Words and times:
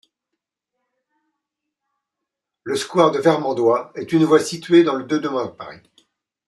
Le 2.63 2.75
square 2.75 3.11
du 3.11 3.19
Vermandois 3.19 3.91
est 3.93 4.11
une 4.13 4.25
voie 4.25 4.39
située 4.39 4.81
dans 4.83 4.95
le 4.95 5.03
de 5.05 5.47
Paris. 5.49 5.77